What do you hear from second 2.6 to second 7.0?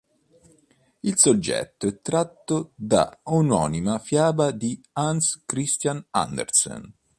da omonima fiaba di Hans Christian Andersen.